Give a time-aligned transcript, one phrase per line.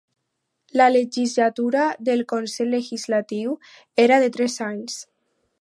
[0.79, 3.55] La legislatura del consell legislatiu
[4.09, 4.99] era de tres anys.